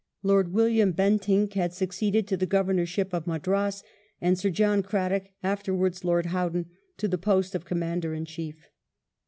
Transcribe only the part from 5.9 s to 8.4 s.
Lord Howden, to the post of Com mander in